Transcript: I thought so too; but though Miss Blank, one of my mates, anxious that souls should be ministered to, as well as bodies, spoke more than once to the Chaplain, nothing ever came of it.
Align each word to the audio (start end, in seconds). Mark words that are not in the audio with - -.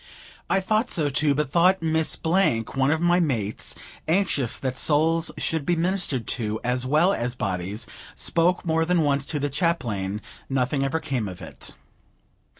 I 0.49 0.59
thought 0.61 0.89
so 0.89 1.09
too; 1.11 1.35
but 1.35 1.51
though 1.51 1.75
Miss 1.79 2.15
Blank, 2.15 2.75
one 2.75 2.89
of 2.89 3.01
my 3.01 3.19
mates, 3.19 3.75
anxious 4.07 4.57
that 4.57 4.75
souls 4.75 5.29
should 5.37 5.63
be 5.63 5.75
ministered 5.75 6.25
to, 6.41 6.59
as 6.63 6.87
well 6.87 7.13
as 7.13 7.35
bodies, 7.35 7.85
spoke 8.15 8.65
more 8.65 8.83
than 8.83 9.03
once 9.03 9.27
to 9.27 9.39
the 9.39 9.47
Chaplain, 9.47 10.19
nothing 10.49 10.83
ever 10.83 10.99
came 10.99 11.27
of 11.27 11.39
it. 11.39 11.75